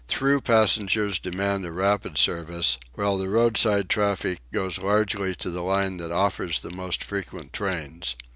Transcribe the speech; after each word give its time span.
"Through" 0.07 0.41
passengers 0.41 1.19
demand 1.19 1.63
a 1.63 1.71
rapid 1.71 2.17
service; 2.17 2.79
while 2.95 3.19
the 3.19 3.29
roadside 3.29 3.87
traffic 3.87 4.39
goes 4.51 4.79
largely 4.81 5.35
to 5.35 5.51
the 5.51 5.61
line 5.61 5.97
that 5.97 6.11
offers 6.11 6.59
the 6.61 6.71
most 6.71 7.03
frequent 7.03 7.53
trains. 7.53 8.15